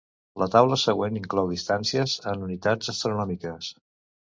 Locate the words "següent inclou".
0.83-1.51